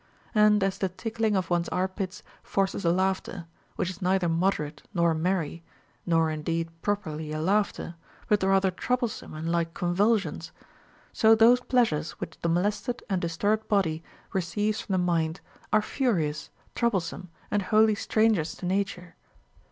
And 0.33 0.63
as 0.63 0.79
the 0.79 0.89
tickling 0.89 1.35
of 1.35 1.51
one's 1.51 1.69
armpits 1.69 2.23
forces 2.41 2.83
a 2.83 2.91
laughter, 2.91 3.45
which 3.75 3.91
is 3.91 4.01
neither 4.01 4.27
mode 4.27 4.57
rate 4.57 4.81
nor 4.95 5.13
merry, 5.13 5.63
nor 6.07 6.31
indeed 6.31 6.71
properly 6.81 7.31
a 7.31 7.39
laughter, 7.39 7.93
but 8.27 8.39
ratl; 8.39 8.65
er 8.65 8.71
troublesome 8.71 9.35
and 9.35 9.51
like 9.51 9.75
convulsions; 9.75 10.51
so 11.13 11.35
those 11.35 11.59
pleasures 11.59 12.15
Avhich 12.19 12.33
the 12.41 12.49
molested 12.49 13.03
and 13.11 13.21
disturbed 13.21 13.67
body 13.67 14.01
receives 14.33 14.81
from 14.81 14.93
the 14.93 14.97
mind 14.97 15.39
are 15.71 15.83
furious, 15.83 16.49
troublesome, 16.73 17.29
and 17.51 17.61
wholly 17.61 17.93
strangers 17.93 18.55
to 18.55 18.65
nature. 18.65 19.13